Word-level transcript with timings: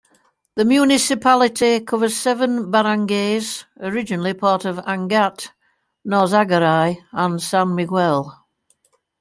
The 0.55 0.65
municipality 0.65 1.79
covers 1.81 2.17
seven 2.17 2.71
barangays, 2.71 3.65
originally 3.79 4.33
part 4.33 4.65
of 4.65 4.77
Angat, 4.77 5.49
Norzagaray, 6.07 7.03
and 7.11 7.39
San 7.39 7.75
Miguel. 7.75 8.47